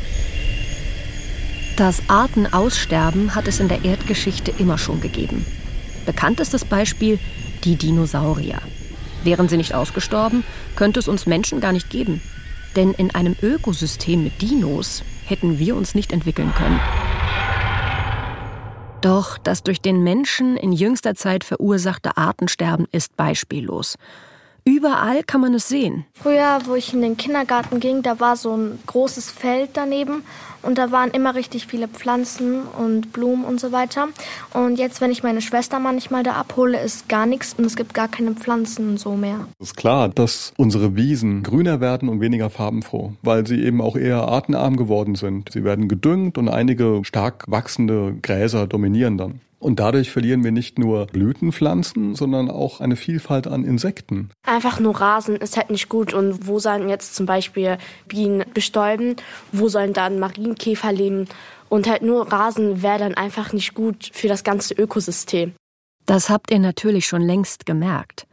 Das 1.77 2.01
Artenaussterben 2.09 3.35
hat 3.35 3.47
es 3.47 3.59
in 3.59 3.69
der 3.69 3.85
Erdgeschichte 3.85 4.51
immer 4.57 4.77
schon 4.77 4.99
gegeben. 4.99 5.45
Bekannt 6.05 6.39
ist 6.39 6.53
das 6.53 6.65
Beispiel 6.65 7.19
die 7.63 7.75
Dinosaurier. 7.75 8.59
Wären 9.23 9.47
sie 9.47 9.57
nicht 9.57 9.73
ausgestorben, 9.73 10.43
könnte 10.75 10.99
es 10.99 11.07
uns 11.07 11.25
Menschen 11.25 11.61
gar 11.61 11.71
nicht 11.71 11.89
geben. 11.89 12.21
Denn 12.75 12.93
in 12.93 13.15
einem 13.15 13.35
Ökosystem 13.41 14.23
mit 14.23 14.41
Dinos 14.41 15.03
hätten 15.25 15.59
wir 15.59 15.75
uns 15.75 15.95
nicht 15.95 16.11
entwickeln 16.11 16.53
können. 16.55 16.79
Doch 19.01 19.37
das 19.37 19.63
durch 19.63 19.81
den 19.81 20.03
Menschen 20.03 20.57
in 20.57 20.73
jüngster 20.73 21.15
Zeit 21.15 21.45
verursachte 21.45 22.17
Artensterben 22.17 22.85
ist 22.91 23.15
beispiellos. 23.15 23.95
Überall 24.69 25.23
kann 25.23 25.41
man 25.41 25.55
es 25.55 25.67
sehen. 25.67 26.05
Früher, 26.13 26.59
wo 26.65 26.75
ich 26.75 26.93
in 26.93 27.01
den 27.01 27.17
Kindergarten 27.17 27.79
ging, 27.79 28.03
da 28.03 28.19
war 28.19 28.35
so 28.35 28.55
ein 28.55 28.77
großes 28.85 29.31
Feld 29.31 29.71
daneben 29.73 30.21
und 30.61 30.77
da 30.77 30.91
waren 30.91 31.09
immer 31.09 31.33
richtig 31.33 31.65
viele 31.65 31.87
Pflanzen 31.87 32.61
und 32.77 33.11
Blumen 33.11 33.45
und 33.45 33.59
so 33.59 33.71
weiter. 33.71 34.09
Und 34.53 34.77
jetzt, 34.77 35.01
wenn 35.01 35.09
ich 35.09 35.23
meine 35.23 35.41
Schwester 35.41 35.79
manchmal 35.79 36.21
da 36.21 36.33
abhole, 36.33 36.79
ist 36.79 37.09
gar 37.09 37.25
nichts 37.25 37.55
und 37.57 37.65
es 37.65 37.75
gibt 37.75 37.95
gar 37.95 38.09
keine 38.09 38.33
Pflanzen 38.33 38.97
so 38.97 39.15
mehr. 39.15 39.47
Es 39.57 39.69
ist 39.69 39.75
klar, 39.75 40.07
dass 40.07 40.53
unsere 40.55 40.95
Wiesen 40.95 41.41
grüner 41.41 41.81
werden 41.81 42.07
und 42.07 42.21
weniger 42.21 42.51
farbenfroh, 42.51 43.13
weil 43.23 43.47
sie 43.47 43.63
eben 43.63 43.81
auch 43.81 43.95
eher 43.95 44.27
artenarm 44.27 44.77
geworden 44.77 45.15
sind. 45.15 45.49
Sie 45.51 45.63
werden 45.63 45.87
gedüngt 45.87 46.37
und 46.37 46.47
einige 46.47 47.01
stark 47.05 47.45
wachsende 47.47 48.15
Gräser 48.21 48.67
dominieren 48.67 49.17
dann. 49.17 49.41
Und 49.59 49.81
dadurch 49.81 50.09
verlieren 50.09 50.45
wir 50.45 50.53
nicht 50.53 50.79
nur 50.79 51.05
Blütenpflanzen, 51.07 52.15
sondern 52.15 52.49
auch 52.49 52.79
eine 52.79 52.95
Vielfalt 52.95 53.45
an 53.45 53.65
Insekten. 53.65 54.29
Einfach 54.47 54.79
nur 54.79 54.99
Rasen 54.99 55.35
ist 55.35 55.57
halt 55.57 55.69
nicht 55.69 55.89
gut. 55.89 56.13
Und 56.13 56.47
wo 56.47 56.59
sollen 56.59 56.87
jetzt 56.87 57.13
zum 57.13 57.25
Beispiel 57.25 57.77
Bienen 58.07 58.45
bestäuben? 58.53 59.17
Wo 59.51 59.67
sollen 59.67 59.91
dann 59.91 60.17
Marienkäfer 60.17 60.93
leben? 60.93 61.27
Und 61.67 61.89
halt 61.89 62.03
nur 62.03 62.31
Rasen 62.31 62.81
wäre 62.81 62.99
dann 62.99 63.15
einfach 63.15 63.51
nicht 63.51 63.73
gut 63.73 64.09
für 64.13 64.29
das 64.29 64.45
ganze 64.45 64.73
Ökosystem. 64.73 65.53
Das 66.05 66.29
habt 66.29 66.51
ihr 66.51 66.59
natürlich 66.59 67.05
schon 67.05 67.21
längst 67.21 67.65
gemerkt. 67.65 68.27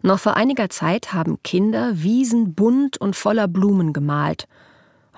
Noch 0.00 0.18
vor 0.18 0.36
einiger 0.36 0.70
Zeit 0.70 1.12
haben 1.12 1.40
Kinder 1.44 2.02
Wiesen 2.02 2.54
bunt 2.54 2.96
und 2.96 3.14
voller 3.14 3.46
Blumen 3.46 3.92
gemalt. 3.92 4.48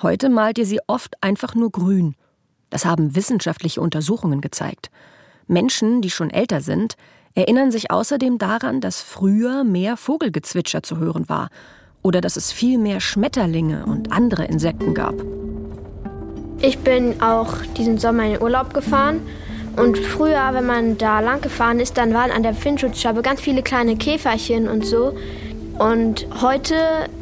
Heute 0.02 0.28
malt 0.28 0.58
ihr 0.58 0.66
sie 0.66 0.80
oft 0.88 1.14
einfach 1.22 1.54
nur 1.54 1.70
grün. 1.70 2.16
Das 2.68 2.84
haben 2.84 3.14
wissenschaftliche 3.14 3.80
Untersuchungen 3.80 4.40
gezeigt. 4.40 4.90
Menschen, 5.46 6.00
die 6.02 6.10
schon 6.10 6.30
älter 6.30 6.60
sind, 6.60 6.94
erinnern 7.34 7.70
sich 7.70 7.90
außerdem 7.90 8.38
daran, 8.38 8.80
dass 8.80 9.00
früher 9.00 9.64
mehr 9.64 9.96
Vogelgezwitscher 9.96 10.82
zu 10.82 10.98
hören 10.98 11.28
war 11.28 11.48
oder 12.02 12.20
dass 12.20 12.36
es 12.36 12.52
viel 12.52 12.78
mehr 12.78 13.00
Schmetterlinge 13.00 13.86
und 13.86 14.12
andere 14.12 14.44
Insekten 14.44 14.94
gab. 14.94 15.14
Ich 16.60 16.78
bin 16.78 17.20
auch 17.20 17.56
diesen 17.76 17.98
Sommer 17.98 18.24
in 18.24 18.40
Urlaub 18.40 18.72
gefahren 18.72 19.20
und 19.76 19.98
früher, 19.98 20.50
wenn 20.52 20.66
man 20.66 20.98
da 20.98 21.20
lang 21.20 21.40
gefahren 21.40 21.80
ist, 21.80 21.96
dann 21.98 22.14
waren 22.14 22.30
an 22.30 22.42
der 22.42 22.54
Finnschutzscheibe 22.54 23.22
ganz 23.22 23.40
viele 23.40 23.62
kleine 23.62 23.96
Käferchen 23.96 24.68
und 24.68 24.86
so. 24.86 25.14
Und 25.78 26.26
heute 26.40 26.76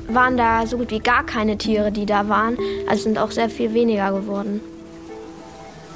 waren 0.09 0.37
da 0.37 0.67
so 0.67 0.76
gut 0.76 0.91
wie 0.91 0.99
gar 0.99 1.25
keine 1.25 1.57
Tiere, 1.57 1.91
die 1.91 2.05
da 2.05 2.29
waren. 2.29 2.59
Also 2.87 3.05
sind 3.05 3.19
auch 3.19 3.31
sehr 3.31 3.49
viel 3.49 3.73
weniger 3.73 4.12
geworden. 4.12 4.61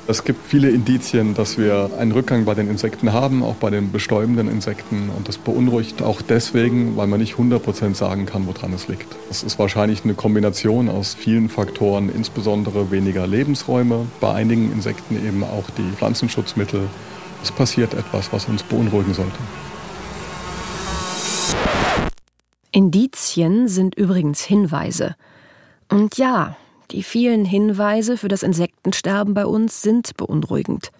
Es 0.08 0.22
gibt 0.22 0.46
viele 0.46 0.70
Indizien, 0.70 1.34
dass 1.34 1.58
wir 1.58 1.90
einen 1.98 2.12
Rückgang 2.12 2.44
bei 2.44 2.54
den 2.54 2.70
Insekten 2.70 3.12
haben, 3.12 3.42
auch 3.42 3.56
bei 3.56 3.70
den 3.70 3.90
bestäubenden 3.90 4.48
Insekten. 4.48 5.10
Und 5.10 5.26
das 5.26 5.36
beunruhigt 5.36 6.00
auch 6.00 6.22
deswegen, 6.22 6.96
weil 6.96 7.08
man 7.08 7.18
nicht 7.18 7.34
100% 7.34 7.96
sagen 7.96 8.25
kann, 8.25 8.46
woran 8.46 8.72
es 8.72 8.86
liegt. 8.86 9.08
Es 9.30 9.42
ist 9.42 9.58
wahrscheinlich 9.58 10.04
eine 10.04 10.14
Kombination 10.14 10.88
aus 10.88 11.14
vielen 11.14 11.48
Faktoren, 11.48 12.08
insbesondere 12.08 12.92
weniger 12.92 13.26
Lebensräume, 13.26 14.06
bei 14.20 14.32
einigen 14.32 14.70
Insekten 14.70 15.16
eben 15.26 15.42
auch 15.42 15.68
die 15.76 15.96
Pflanzenschutzmittel. 15.96 16.82
Es 17.42 17.50
passiert 17.50 17.92
etwas, 17.92 18.32
was 18.32 18.44
uns 18.44 18.62
beunruhigen 18.62 19.12
sollte. 19.12 19.38
Indizien 22.70 23.66
sind 23.66 23.96
übrigens 23.96 24.42
Hinweise. 24.42 25.16
Und 25.88 26.16
ja, 26.16 26.56
die 26.90 27.02
vielen 27.02 27.45
Hinweise 27.45 28.16
für 28.16 28.28
das 28.28 28.43
Insektensterben 28.43 29.35
bei 29.35 29.47
uns 29.47 29.83
sind 29.83 30.16
beunruhigend. 30.16 30.90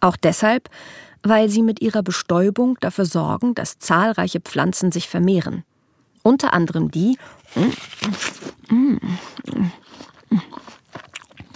Auch 0.00 0.16
deshalb, 0.16 0.68
weil 1.22 1.48
sie 1.48 1.62
mit 1.62 1.80
ihrer 1.80 2.02
Bestäubung 2.02 2.76
dafür 2.80 3.04
sorgen, 3.04 3.54
dass 3.54 3.78
zahlreiche 3.78 4.40
Pflanzen 4.40 4.92
sich 4.92 5.08
vermehren. 5.08 5.64
Unter 6.22 6.52
anderem 6.52 6.90
die, 6.90 7.18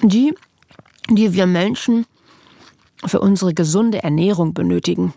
die, 0.02 0.34
die 1.10 1.32
wir 1.32 1.46
Menschen 1.46 2.06
für 3.04 3.20
unsere 3.20 3.54
gesunde 3.54 4.02
Ernährung 4.02 4.54
benötigen. 4.54 5.12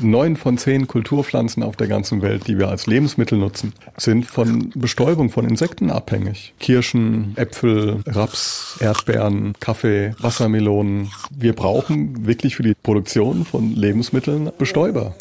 Neun 0.00 0.36
von 0.36 0.58
zehn 0.58 0.86
Kulturpflanzen 0.86 1.62
auf 1.62 1.76
der 1.76 1.86
ganzen 1.86 2.22
Welt, 2.22 2.46
die 2.46 2.58
wir 2.58 2.68
als 2.68 2.86
Lebensmittel 2.86 3.38
nutzen, 3.38 3.72
sind 3.96 4.26
von 4.26 4.72
Bestäubung 4.74 5.30
von 5.30 5.46
Insekten 5.46 5.90
abhängig. 5.90 6.54
Kirschen, 6.58 7.32
Äpfel, 7.36 8.02
Raps, 8.06 8.76
Erdbeeren, 8.80 9.54
Kaffee, 9.60 10.14
Wassermelonen. 10.18 11.10
Wir 11.30 11.54
brauchen 11.54 12.26
wirklich 12.26 12.56
für 12.56 12.62
die 12.62 12.74
Produktion 12.74 13.44
von 13.44 13.74
Lebensmitteln 13.74 14.50
Bestäuber. 14.58 15.14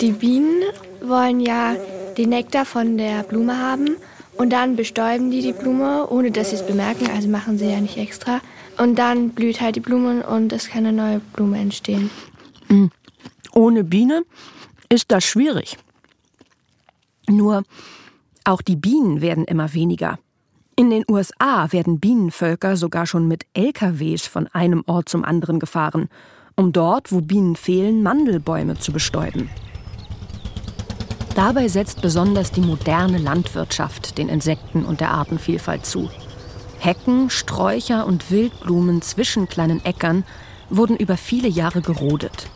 Die 0.00 0.12
Bienen 0.12 0.62
wollen 1.04 1.40
ja 1.40 1.76
den 2.16 2.30
Nektar 2.30 2.64
von 2.64 2.98
der 2.98 3.22
Blume 3.22 3.58
haben 3.58 3.96
und 4.36 4.50
dann 4.50 4.76
bestäuben 4.76 5.30
die 5.30 5.42
die 5.42 5.52
Blume, 5.52 6.08
ohne 6.08 6.30
dass 6.30 6.50
sie 6.50 6.56
es 6.56 6.66
bemerken, 6.66 7.08
also 7.14 7.28
machen 7.28 7.58
sie 7.58 7.70
ja 7.70 7.80
nicht 7.80 7.96
extra. 7.96 8.40
Und 8.78 8.98
dann 8.98 9.30
blüht 9.30 9.60
halt 9.60 9.76
die 9.76 9.80
Blume 9.80 10.26
und 10.26 10.52
es 10.52 10.68
kann 10.68 10.86
eine 10.86 10.92
neue 10.92 11.20
Blume 11.34 11.58
entstehen. 11.58 12.10
Mhm. 12.68 12.90
Ohne 13.54 13.84
Biene 13.84 14.24
ist 14.88 15.10
das 15.10 15.24
schwierig. 15.24 15.76
Nur 17.28 17.62
auch 18.44 18.62
die 18.62 18.76
Bienen 18.76 19.20
werden 19.20 19.44
immer 19.44 19.72
weniger. 19.74 20.18
In 20.74 20.90
den 20.90 21.04
USA 21.08 21.70
werden 21.70 22.00
Bienenvölker 22.00 22.76
sogar 22.76 23.06
schon 23.06 23.28
mit 23.28 23.44
LKWs 23.54 24.26
von 24.26 24.48
einem 24.48 24.82
Ort 24.86 25.08
zum 25.08 25.24
anderen 25.24 25.60
gefahren, 25.60 26.08
um 26.56 26.72
dort, 26.72 27.12
wo 27.12 27.20
Bienen 27.20 27.56
fehlen, 27.56 28.02
Mandelbäume 28.02 28.78
zu 28.78 28.92
bestäuben. 28.92 29.50
Dabei 31.34 31.68
setzt 31.68 32.02
besonders 32.02 32.52
die 32.52 32.60
moderne 32.60 33.18
Landwirtschaft 33.18 34.18
den 34.18 34.28
Insekten 34.28 34.84
und 34.84 35.00
der 35.00 35.12
Artenvielfalt 35.12 35.86
zu. 35.86 36.10
Hecken, 36.78 37.30
Sträucher 37.30 38.06
und 38.06 38.30
Wildblumen 38.30 39.02
zwischen 39.02 39.48
kleinen 39.48 39.84
Äckern 39.84 40.24
wurden 40.68 40.96
über 40.96 41.16
viele 41.16 41.48
Jahre 41.48 41.80
gerodet. 41.80 42.48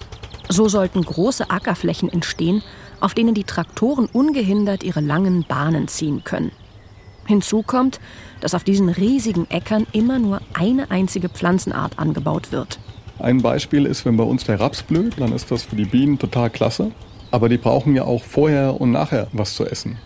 So 0.49 0.69
sollten 0.69 1.03
große 1.03 1.51
Ackerflächen 1.51 2.13
entstehen, 2.13 2.63
auf 3.01 3.15
denen 3.15 3.35
die 3.35 3.45
Traktoren 3.45 4.07
ungehindert 4.07 4.83
ihre 4.83 5.01
langen 5.01 5.45
Bahnen 5.45 5.89
ziehen 5.89 6.23
können. 6.25 6.53
Hinzu 7.27 7.63
kommt, 7.63 8.01
dass 8.41 8.55
auf 8.55 8.65
diesen 8.65 8.89
riesigen 8.89 9.51
Äckern 9.51 9.87
immer 9.93 10.19
nur 10.19 10.41
eine 10.55 10.91
einzige 10.91 11.29
Pflanzenart 11.29 11.99
angebaut 11.99 12.53
wird. 12.53 12.79
Ein 13.19 13.43
Beispiel 13.43 13.87
ist, 13.87 14.05
wenn 14.05 14.17
bei 14.17 14.25
uns 14.25 14.45
der 14.45 14.61
Raps 14.61 14.83
blüht, 14.83 15.19
dann 15.19 15.33
ist 15.33 15.51
das 15.51 15.63
für 15.63 15.77
die 15.77 15.87
Bienen 15.87 16.19
total 16.19 16.51
klasse. 16.51 16.93
Aber 17.31 17.49
die 17.49 17.59
brauchen 17.59 17.97
ja 17.97 18.05
auch 18.05 18.23
vorher 18.23 18.81
und 18.81 18.93
nachher 18.93 19.27
was 19.33 19.55
zu 19.55 19.67
essen. 19.67 19.99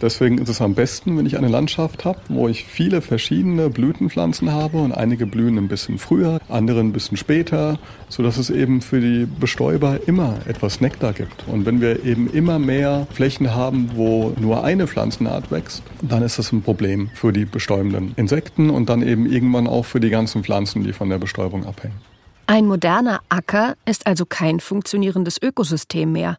Deswegen 0.00 0.38
ist 0.38 0.48
es 0.48 0.60
am 0.60 0.74
besten, 0.74 1.18
wenn 1.18 1.26
ich 1.26 1.36
eine 1.36 1.48
Landschaft 1.48 2.04
habe, 2.04 2.20
wo 2.28 2.48
ich 2.48 2.64
viele 2.64 3.00
verschiedene 3.00 3.68
Blütenpflanzen 3.68 4.52
habe 4.52 4.78
und 4.78 4.92
einige 4.92 5.26
blühen 5.26 5.58
ein 5.58 5.68
bisschen 5.68 5.98
früher, 5.98 6.40
andere 6.48 6.80
ein 6.80 6.92
bisschen 6.92 7.16
später, 7.16 7.78
sodass 8.08 8.36
es 8.36 8.50
eben 8.50 8.80
für 8.80 9.00
die 9.00 9.26
Bestäuber 9.26 9.98
immer 10.06 10.38
etwas 10.46 10.80
Nektar 10.80 11.12
gibt. 11.12 11.48
Und 11.48 11.66
wenn 11.66 11.80
wir 11.80 12.04
eben 12.04 12.30
immer 12.30 12.58
mehr 12.58 13.06
Flächen 13.12 13.54
haben, 13.54 13.90
wo 13.94 14.32
nur 14.40 14.64
eine 14.64 14.86
Pflanzenart 14.86 15.50
wächst, 15.50 15.82
dann 16.00 16.22
ist 16.22 16.38
das 16.38 16.52
ein 16.52 16.62
Problem 16.62 17.10
für 17.14 17.32
die 17.32 17.44
bestäubenden 17.44 18.12
Insekten 18.16 18.70
und 18.70 18.88
dann 18.88 19.02
eben 19.02 19.30
irgendwann 19.30 19.66
auch 19.66 19.84
für 19.84 20.00
die 20.00 20.10
ganzen 20.10 20.44
Pflanzen, 20.44 20.84
die 20.84 20.92
von 20.92 21.08
der 21.08 21.18
Bestäubung 21.18 21.66
abhängen. 21.66 21.96
Ein 22.46 22.66
moderner 22.66 23.20
Acker 23.28 23.76
ist 23.84 24.06
also 24.06 24.24
kein 24.24 24.60
funktionierendes 24.60 25.42
Ökosystem 25.42 26.12
mehr 26.12 26.38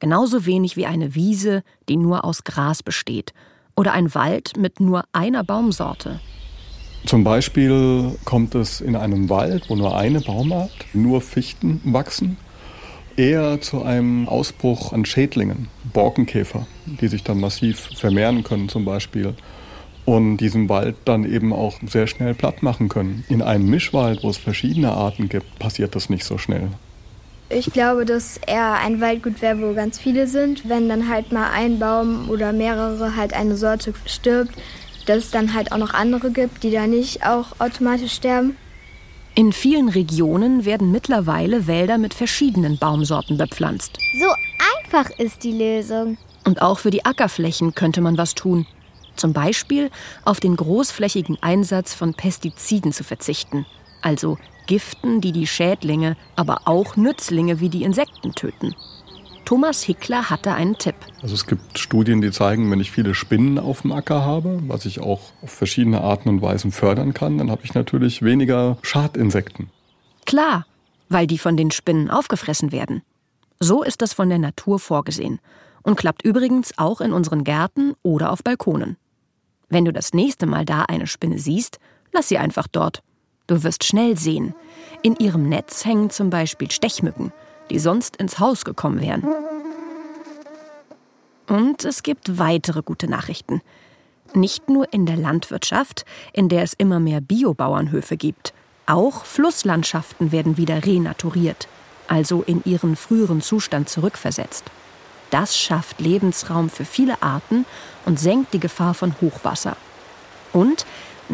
genauso 0.00 0.46
wenig 0.46 0.76
wie 0.76 0.86
eine 0.86 1.14
Wiese, 1.14 1.62
die 1.88 1.96
nur 1.96 2.24
aus 2.24 2.44
Gras 2.44 2.82
besteht, 2.82 3.32
oder 3.76 3.92
ein 3.92 4.14
Wald 4.14 4.56
mit 4.56 4.80
nur 4.80 5.04
einer 5.12 5.44
Baumsorte. 5.44 6.20
Zum 7.06 7.24
Beispiel 7.24 8.18
kommt 8.24 8.54
es 8.54 8.80
in 8.80 8.96
einem 8.96 9.30
Wald, 9.30 9.70
wo 9.70 9.76
nur 9.76 9.96
eine 9.96 10.20
Baumart, 10.20 10.70
nur 10.92 11.20
Fichten 11.20 11.80
wachsen, 11.84 12.36
eher 13.16 13.60
zu 13.60 13.82
einem 13.82 14.28
Ausbruch 14.28 14.92
an 14.92 15.04
Schädlingen, 15.04 15.68
Borkenkäfer, 15.92 16.66
die 16.86 17.08
sich 17.08 17.22
dann 17.22 17.40
massiv 17.40 17.90
vermehren 17.96 18.44
können 18.44 18.68
zum 18.68 18.84
Beispiel 18.84 19.34
und 20.04 20.38
diesen 20.38 20.68
Wald 20.68 20.96
dann 21.04 21.30
eben 21.30 21.52
auch 21.52 21.78
sehr 21.86 22.06
schnell 22.06 22.34
platt 22.34 22.62
machen 22.62 22.88
können. 22.88 23.24
In 23.28 23.42
einem 23.42 23.68
Mischwald, 23.68 24.22
wo 24.22 24.30
es 24.30 24.36
verschiedene 24.36 24.92
Arten 24.92 25.28
gibt, 25.28 25.58
passiert 25.58 25.94
das 25.94 26.10
nicht 26.10 26.24
so 26.24 26.38
schnell. 26.38 26.68
Ich 27.52 27.72
glaube, 27.72 28.04
dass 28.04 28.36
eher 28.46 28.74
ein 28.74 29.00
Waldgut 29.00 29.42
wäre, 29.42 29.60
wo 29.60 29.74
ganz 29.74 29.98
viele 29.98 30.28
sind. 30.28 30.68
Wenn 30.68 30.88
dann 30.88 31.08
halt 31.08 31.32
mal 31.32 31.50
ein 31.50 31.80
Baum 31.80 32.30
oder 32.30 32.52
mehrere 32.52 33.16
halt 33.16 33.34
eine 33.34 33.56
Sorte 33.56 33.92
stirbt, 34.06 34.52
dass 35.06 35.24
es 35.24 35.30
dann 35.32 35.52
halt 35.52 35.72
auch 35.72 35.78
noch 35.78 35.92
andere 35.92 36.30
gibt, 36.30 36.62
die 36.62 36.70
da 36.70 36.86
nicht 36.86 37.26
auch 37.26 37.58
automatisch 37.58 38.12
sterben. 38.12 38.56
In 39.34 39.52
vielen 39.52 39.88
Regionen 39.88 40.64
werden 40.64 40.92
mittlerweile 40.92 41.66
Wälder 41.66 41.98
mit 41.98 42.14
verschiedenen 42.14 42.78
Baumsorten 42.78 43.36
bepflanzt. 43.36 43.98
So 44.20 44.28
einfach 44.76 45.10
ist 45.18 45.42
die 45.42 45.52
Lösung. 45.52 46.18
Und 46.44 46.62
auch 46.62 46.78
für 46.78 46.90
die 46.90 47.04
Ackerflächen 47.04 47.74
könnte 47.74 48.00
man 48.00 48.16
was 48.16 48.36
tun. 48.36 48.66
Zum 49.16 49.32
Beispiel 49.32 49.90
auf 50.24 50.38
den 50.38 50.56
großflächigen 50.56 51.36
Einsatz 51.40 51.94
von 51.94 52.14
Pestiziden 52.14 52.92
zu 52.92 53.02
verzichten. 53.02 53.66
Also 54.00 54.38
Giften, 54.66 55.20
die 55.20 55.32
die 55.32 55.46
Schädlinge, 55.46 56.16
aber 56.36 56.62
auch 56.66 56.96
Nützlinge 56.96 57.60
wie 57.60 57.68
die 57.68 57.82
Insekten 57.82 58.32
töten. 58.32 58.74
Thomas 59.44 59.82
Hickler 59.82 60.30
hatte 60.30 60.52
einen 60.54 60.78
Tipp. 60.78 60.94
Also 61.22 61.34
es 61.34 61.44
gibt 61.44 61.76
Studien, 61.76 62.20
die 62.20 62.30
zeigen, 62.30 62.70
wenn 62.70 62.80
ich 62.80 62.92
viele 62.92 63.14
Spinnen 63.14 63.58
auf 63.58 63.82
dem 63.82 63.90
Acker 63.90 64.24
habe, 64.24 64.60
was 64.68 64.84
ich 64.84 65.00
auch 65.00 65.32
auf 65.42 65.50
verschiedene 65.50 66.02
Arten 66.02 66.28
und 66.28 66.40
Weisen 66.40 66.70
fördern 66.70 67.14
kann, 67.14 67.38
dann 67.38 67.50
habe 67.50 67.62
ich 67.64 67.74
natürlich 67.74 68.22
weniger 68.22 68.78
Schadinsekten. 68.82 69.68
Klar, 70.24 70.66
weil 71.08 71.26
die 71.26 71.38
von 71.38 71.56
den 71.56 71.72
Spinnen 71.72 72.10
aufgefressen 72.10 72.70
werden. 72.70 73.02
So 73.58 73.82
ist 73.82 74.02
das 74.02 74.12
von 74.12 74.28
der 74.28 74.38
Natur 74.38 74.78
vorgesehen 74.78 75.40
und 75.82 75.96
klappt 75.96 76.22
übrigens 76.22 76.78
auch 76.78 77.00
in 77.00 77.12
unseren 77.12 77.42
Gärten 77.42 77.94
oder 78.02 78.30
auf 78.30 78.44
Balkonen. 78.44 78.98
Wenn 79.68 79.84
du 79.84 79.92
das 79.92 80.14
nächste 80.14 80.46
Mal 80.46 80.64
da 80.64 80.82
eine 80.82 81.08
Spinne 81.08 81.40
siehst, 81.40 81.80
lass 82.12 82.28
sie 82.28 82.38
einfach 82.38 82.68
dort. 82.68 83.02
Du 83.50 83.64
wirst 83.64 83.82
schnell 83.82 84.16
sehen. 84.16 84.54
In 85.02 85.16
ihrem 85.16 85.48
Netz 85.48 85.84
hängen 85.84 86.10
zum 86.10 86.30
Beispiel 86.30 86.70
Stechmücken, 86.70 87.32
die 87.68 87.80
sonst 87.80 88.14
ins 88.14 88.38
Haus 88.38 88.64
gekommen 88.64 89.00
wären. 89.00 89.24
Und 91.48 91.84
es 91.84 92.04
gibt 92.04 92.38
weitere 92.38 92.82
gute 92.82 93.10
Nachrichten. 93.10 93.60
Nicht 94.34 94.68
nur 94.68 94.92
in 94.92 95.04
der 95.04 95.16
Landwirtschaft, 95.16 96.04
in 96.32 96.48
der 96.48 96.62
es 96.62 96.74
immer 96.74 97.00
mehr 97.00 97.20
Biobauernhöfe 97.20 98.16
gibt. 98.16 98.54
Auch 98.86 99.24
Flusslandschaften 99.24 100.30
werden 100.30 100.56
wieder 100.56 100.86
renaturiert, 100.86 101.66
also 102.06 102.42
in 102.42 102.62
ihren 102.64 102.94
früheren 102.94 103.42
Zustand 103.42 103.88
zurückversetzt. 103.88 104.66
Das 105.30 105.58
schafft 105.58 106.00
Lebensraum 106.00 106.70
für 106.70 106.84
viele 106.84 107.20
Arten 107.20 107.66
und 108.06 108.20
senkt 108.20 108.54
die 108.54 108.60
Gefahr 108.60 108.94
von 108.94 109.16
Hochwasser. 109.20 109.76
Und 110.52 110.86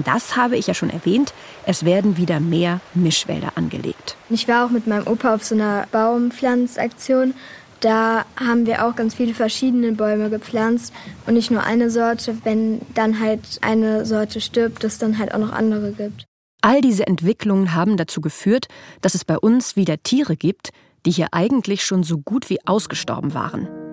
das 0.04 0.36
habe 0.36 0.56
ich 0.56 0.66
ja 0.66 0.74
schon 0.74 0.90
erwähnt. 0.90 1.32
Es 1.64 1.84
werden 1.84 2.16
wieder 2.16 2.40
mehr 2.40 2.80
Mischwälder 2.94 3.52
angelegt. 3.54 4.16
Ich 4.30 4.48
war 4.48 4.66
auch 4.66 4.70
mit 4.70 4.86
meinem 4.86 5.06
Opa 5.06 5.34
auf 5.34 5.44
so 5.44 5.54
einer 5.54 5.86
Baumpflanzaktion. 5.92 7.34
Da 7.80 8.24
haben 8.36 8.66
wir 8.66 8.86
auch 8.86 8.96
ganz 8.96 9.14
viele 9.14 9.34
verschiedene 9.34 9.92
Bäume 9.92 10.30
gepflanzt 10.30 10.92
und 11.26 11.34
nicht 11.34 11.50
nur 11.50 11.62
eine 11.62 11.90
Sorte. 11.90 12.38
Wenn 12.44 12.80
dann 12.94 13.20
halt 13.20 13.40
eine 13.60 14.06
Sorte 14.06 14.40
stirbt, 14.40 14.82
dass 14.82 14.98
dann 14.98 15.18
halt 15.18 15.34
auch 15.34 15.38
noch 15.38 15.52
andere 15.52 15.92
gibt. 15.92 16.24
All 16.62 16.80
diese 16.80 17.06
Entwicklungen 17.06 17.74
haben 17.74 17.96
dazu 17.96 18.20
geführt, 18.20 18.66
dass 19.02 19.14
es 19.14 19.24
bei 19.24 19.38
uns 19.38 19.76
wieder 19.76 20.02
Tiere 20.02 20.36
gibt, 20.36 20.70
die 21.04 21.12
hier 21.12 21.28
eigentlich 21.32 21.84
schon 21.84 22.02
so 22.02 22.18
gut 22.18 22.50
wie 22.50 22.58
ausgestorben 22.66 23.34
waren. 23.34 23.85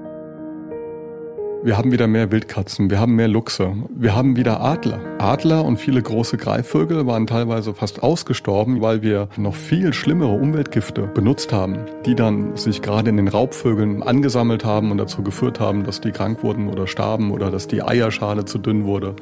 Wir 1.65 1.77
haben 1.77 1.93
wieder 1.93 2.07
mehr 2.07 2.29
Wildkatzen, 2.29 2.89
wir 2.89 2.99
haben 2.99 3.15
mehr 3.15 3.29
Luchse, 3.29 3.73
wir 3.95 4.13
haben 4.13 4.35
wieder 4.35 4.59
Adler. 4.59 4.99
Adler 5.17 5.63
und 5.63 5.77
viele 5.77 6.01
große 6.01 6.35
Greifvögel 6.35 7.07
waren 7.07 7.25
teilweise 7.25 7.73
fast 7.73 8.03
ausgestorben, 8.03 8.81
weil 8.81 9.01
wir 9.01 9.29
noch 9.37 9.55
viel 9.55 9.93
schlimmere 9.93 10.33
Umweltgifte 10.33 11.03
benutzt 11.03 11.53
haben, 11.53 11.85
die 12.05 12.15
dann 12.15 12.57
sich 12.57 12.81
gerade 12.81 13.11
in 13.11 13.15
den 13.15 13.29
Raubvögeln 13.29 14.03
angesammelt 14.03 14.65
haben 14.65 14.91
und 14.91 14.97
dazu 14.97 15.23
geführt 15.23 15.61
haben, 15.61 15.85
dass 15.85 16.01
die 16.01 16.11
krank 16.11 16.43
wurden 16.43 16.67
oder 16.67 16.85
starben 16.85 17.31
oder 17.31 17.49
dass 17.49 17.69
die 17.69 17.81
Eierschale 17.81 18.43
zu 18.43 18.57
dünn 18.57 18.83
wurde. 18.83 19.15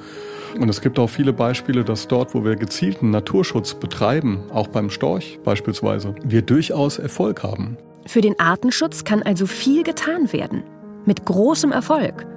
Und 0.60 0.68
es 0.68 0.82
gibt 0.82 0.98
auch 0.98 1.12
viele 1.12 1.34
Beispiele, 1.34 1.84
dass 1.84 2.08
dort, 2.08 2.34
wo 2.34 2.44
wir 2.44 2.56
gezielten 2.56 3.12
Naturschutz 3.12 3.76
betreiben, 3.76 4.46
auch 4.52 4.68
beim 4.68 4.90
Storch 4.90 5.38
beispielsweise, 5.44 6.16
wir 6.24 6.42
durchaus 6.42 6.98
Erfolg 6.98 7.44
haben. 7.44 7.78
Für 8.08 8.22
den 8.22 8.40
Artenschutz 8.40 9.04
kann 9.04 9.22
also 9.22 9.46
viel 9.46 9.84
getan 9.84 10.34
werden. 10.34 10.64
Mit 11.06 11.26
großem 11.26 11.72
Erfolg. 11.72 12.31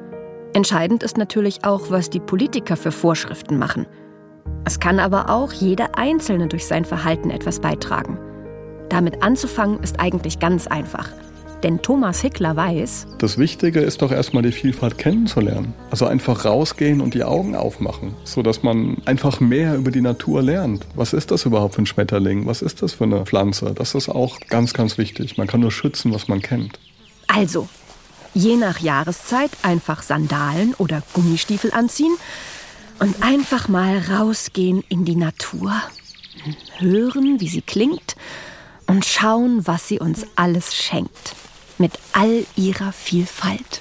Entscheidend 0.55 1.03
ist 1.03 1.19
natürlich 1.19 1.65
auch, 1.65 1.91
was 1.91 2.11
die 2.11 2.21
Politiker 2.21 2.77
für 2.77 2.93
Vorschriften 2.93 3.59
machen. 3.59 3.87
Es 4.65 4.79
kann 4.79 5.01
aber 5.01 5.29
auch 5.29 5.53
jeder 5.53 5.99
Einzelne 5.99 6.47
durch 6.47 6.65
sein 6.67 6.85
Verhalten 6.85 7.31
etwas 7.31 7.59
beitragen. 7.59 8.19
Damit 8.89 9.21
anzufangen 9.25 9.83
ist 9.83 9.99
eigentlich 9.99 10.39
ganz 10.39 10.69
einfach. 10.69 11.11
Denn 11.65 11.83
Thomas 11.83 12.21
Hickler 12.21 12.55
weiß, 12.55 13.09
das 13.19 13.37
Wichtige 13.37 13.81
ist 13.81 14.01
doch 14.03 14.13
erstmal 14.13 14.45
die 14.45 14.53
Vielfalt 14.53 14.97
kennenzulernen. 14.97 15.75
Also 15.91 16.07
einfach 16.07 16.45
rausgehen 16.45 17.01
und 17.01 17.15
die 17.15 17.25
Augen 17.25 17.57
aufmachen, 17.57 18.15
sodass 18.23 18.63
man 18.63 18.99
einfach 19.07 19.41
mehr 19.41 19.75
über 19.75 19.91
die 19.91 20.03
Natur 20.03 20.41
lernt. 20.41 20.87
Was 20.95 21.15
ist 21.15 21.33
das 21.33 21.47
überhaupt 21.47 21.75
für 21.75 21.83
ein 21.83 21.87
Schmetterling? 21.87 22.47
Was 22.47 22.63
ist 22.63 22.81
das 22.81 22.93
für 22.93 23.05
eine 23.05 23.25
Pflanze? 23.27 23.73
Das 23.75 23.97
ist 23.97 24.09
auch 24.09 24.39
ganz, 24.51 24.73
ganz 24.73 24.99
wichtig. 24.99 25.37
Man 25.37 25.49
kann 25.49 25.61
nur 25.61 25.73
schützen, 25.73 26.15
was 26.15 26.29
man 26.29 26.43
kennt. 26.43 26.79
Also, 27.27 27.67
je 28.35 28.57
nach 28.57 28.81
Jahreszeit 28.81 29.51
einfach 29.63 30.03
Sandalen 30.03 30.75
oder 30.75 31.03
Gummistiefel 31.13 31.73
anziehen 31.73 32.17
und 32.99 33.23
einfach 33.23 33.69
mal 33.69 33.99
rausgehen 33.99 34.85
in 34.89 35.05
die 35.05 35.17
Natur. 35.17 35.73
Hören, 36.79 37.41
wie 37.41 37.49
sie 37.49 37.63
klingt 37.63 38.17
und 38.87 39.05
schauen, 39.05 39.67
was 39.67 39.89
sie 39.89 39.99
uns 39.99 40.27
alles 40.37 40.75
schenkt 40.75 41.35
mit 41.79 41.93
all 42.13 42.45
ihrer 42.57 42.93
Vielfalt. 42.93 43.81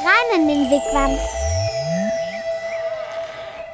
Rein 0.00 0.40
in 0.40 0.48
den 0.48 0.70
Wigwam. 0.70 1.43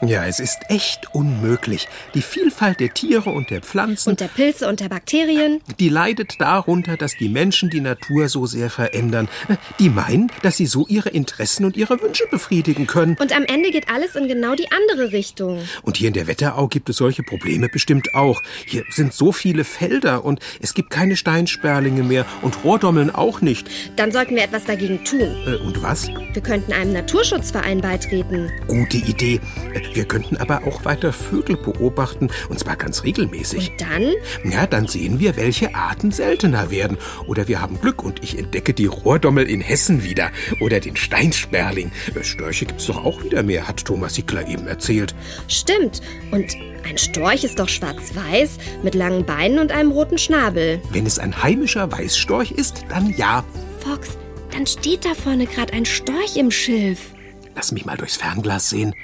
Ja, 0.02 0.24
es 0.24 0.40
ist 0.40 0.58
echt 0.68 1.14
unmöglich. 1.14 1.86
Die 2.14 2.22
Vielfalt 2.22 2.80
der 2.80 2.94
Tiere 2.94 3.30
und 3.30 3.50
der 3.50 3.60
Pflanzen. 3.60 4.10
Und 4.10 4.20
der 4.20 4.28
Pilze 4.28 4.66
und 4.66 4.80
der 4.80 4.88
Bakterien. 4.88 5.60
Die 5.78 5.90
leidet 5.90 6.40
darunter, 6.40 6.96
dass 6.96 7.16
die 7.16 7.28
Menschen 7.28 7.68
die 7.68 7.80
Natur 7.80 8.28
so 8.28 8.46
sehr 8.46 8.70
verändern. 8.70 9.28
Die 9.78 9.90
meinen, 9.90 10.32
dass 10.42 10.56
sie 10.56 10.64
so 10.64 10.86
ihre 10.86 11.10
Interessen 11.10 11.66
und 11.66 11.76
ihre 11.76 12.00
Wünsche 12.00 12.24
befriedigen 12.30 12.86
können. 12.86 13.16
Und 13.20 13.36
am 13.36 13.44
Ende 13.44 13.70
geht 13.70 13.90
alles 13.90 14.14
in 14.16 14.26
genau 14.26 14.54
die 14.54 14.68
andere 14.72 15.12
Richtung. 15.12 15.60
Und 15.82 15.98
hier 15.98 16.08
in 16.08 16.14
der 16.14 16.26
Wetterau 16.26 16.68
gibt 16.68 16.88
es 16.88 16.96
solche 16.96 17.22
Probleme 17.22 17.68
bestimmt 17.68 18.14
auch. 18.14 18.40
Hier 18.64 18.84
sind 18.90 19.12
so 19.12 19.32
viele 19.32 19.64
Felder 19.64 20.24
und 20.24 20.40
es 20.60 20.72
gibt 20.72 20.88
keine 20.88 21.16
Steinsperlinge 21.16 22.02
mehr 22.02 22.24
und 22.40 22.64
Rohrdommeln 22.64 23.10
auch 23.10 23.42
nicht. 23.42 23.68
Dann 23.96 24.12
sollten 24.12 24.34
wir 24.34 24.44
etwas 24.44 24.64
dagegen 24.64 25.04
tun. 25.04 25.20
Äh, 25.46 25.56
und 25.56 25.82
was? 25.82 26.08
Wir 26.08 26.42
könnten 26.42 26.72
einem 26.72 26.94
Naturschutzverein 26.94 27.82
beitreten. 27.82 28.50
Gute 28.66 28.96
Idee. 28.96 29.40
Wir 29.92 30.04
könnten 30.04 30.36
aber 30.36 30.64
auch 30.66 30.84
weiter 30.84 31.12
Vögel 31.12 31.56
beobachten, 31.56 32.28
und 32.48 32.58
zwar 32.58 32.76
ganz 32.76 33.04
regelmäßig. 33.04 33.70
Und 33.70 33.80
dann? 33.80 34.14
Ja, 34.50 34.66
dann 34.66 34.86
sehen 34.86 35.20
wir, 35.20 35.36
welche 35.36 35.74
Arten 35.74 36.12
seltener 36.12 36.70
werden. 36.70 36.96
Oder 37.26 37.48
wir 37.48 37.60
haben 37.60 37.80
Glück 37.80 38.02
und 38.02 38.22
ich 38.22 38.38
entdecke 38.38 38.72
die 38.74 38.86
Rohrdommel 38.86 39.48
in 39.48 39.60
Hessen 39.60 40.04
wieder. 40.04 40.30
Oder 40.60 40.80
den 40.80 40.96
Steinsperling. 40.96 41.90
Äh, 42.14 42.24
Störche 42.24 42.66
gibt's 42.66 42.86
doch 42.86 43.04
auch 43.04 43.22
wieder 43.24 43.42
mehr, 43.42 43.66
hat 43.66 43.84
Thomas 43.84 44.16
Hickler 44.16 44.46
eben 44.48 44.66
erzählt. 44.66 45.14
Stimmt. 45.48 46.00
Und 46.30 46.54
ein 46.88 46.98
Storch 46.98 47.44
ist 47.44 47.58
doch 47.58 47.68
schwarz-weiß, 47.68 48.58
mit 48.82 48.94
langen 48.94 49.24
Beinen 49.24 49.58
und 49.58 49.72
einem 49.72 49.90
roten 49.90 50.18
Schnabel. 50.18 50.80
Wenn 50.90 51.06
es 51.06 51.18
ein 51.18 51.42
heimischer 51.42 51.90
Weißstorch 51.90 52.52
ist, 52.52 52.84
dann 52.88 53.14
ja. 53.16 53.44
Fox, 53.80 54.16
dann 54.52 54.66
steht 54.66 55.04
da 55.04 55.14
vorne 55.14 55.46
gerade 55.46 55.72
ein 55.72 55.84
Storch 55.84 56.36
im 56.36 56.50
Schilf. 56.50 57.12
Lass 57.54 57.72
mich 57.72 57.84
mal 57.84 57.96
durchs 57.96 58.16
Fernglas 58.16 58.70
sehen. 58.70 58.94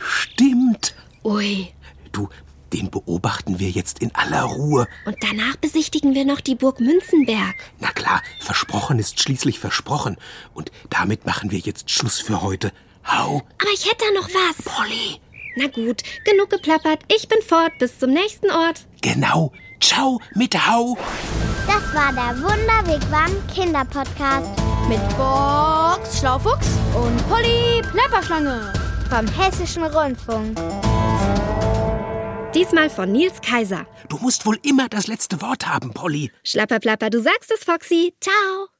Stimmt. 0.00 0.94
Ui. 1.22 1.72
Du, 2.12 2.28
den 2.72 2.90
beobachten 2.90 3.58
wir 3.58 3.70
jetzt 3.70 3.98
in 4.00 4.14
aller 4.14 4.42
Ruhe. 4.42 4.88
Und 5.04 5.16
danach 5.20 5.56
besichtigen 5.56 6.14
wir 6.14 6.24
noch 6.24 6.40
die 6.40 6.54
Burg 6.54 6.80
Münzenberg. 6.80 7.54
Na 7.78 7.90
klar, 7.90 8.22
versprochen 8.40 8.98
ist 8.98 9.20
schließlich 9.20 9.58
versprochen. 9.58 10.16
Und 10.54 10.72
damit 10.88 11.26
machen 11.26 11.50
wir 11.50 11.58
jetzt 11.58 11.90
Schluss 11.90 12.18
für 12.18 12.42
heute. 12.42 12.72
Hau. 13.06 13.42
Aber 13.60 13.70
ich 13.72 13.86
hätte 13.86 14.04
da 14.12 14.20
noch 14.20 14.28
was. 14.28 14.64
Polly. 14.64 15.20
Na 15.56 15.66
gut, 15.66 16.02
genug 16.24 16.50
geplappert. 16.50 17.00
Ich 17.08 17.28
bin 17.28 17.42
fort. 17.42 17.72
Bis 17.78 17.98
zum 17.98 18.10
nächsten 18.10 18.50
Ort. 18.50 18.86
Genau. 19.02 19.52
Ciao 19.80 20.20
mit 20.34 20.54
Hau. 20.54 20.96
Das 21.66 21.94
war 21.94 22.12
der 22.12 22.36
Wunderwegwam 22.42 23.30
Kinderpodcast 23.52 24.50
Mit 24.88 25.00
Box 25.16 26.18
Schlaufuchs 26.18 26.68
und 26.94 27.28
Polly 27.28 27.82
Plapperschlange. 27.92 28.89
Vom 29.10 29.26
Hessischen 29.26 29.82
Rundfunk. 29.82 30.56
Diesmal 32.54 32.88
von 32.88 33.10
Nils 33.10 33.40
Kaiser. 33.40 33.86
Du 34.08 34.18
musst 34.18 34.46
wohl 34.46 34.58
immer 34.62 34.88
das 34.88 35.08
letzte 35.08 35.42
Wort 35.42 35.66
haben, 35.66 35.92
Polly. 35.92 36.30
Schlapperplapper, 36.44 37.10
du 37.10 37.20
sagst 37.20 37.52
es, 37.52 37.64
Foxy. 37.64 38.14
Ciao. 38.20 38.79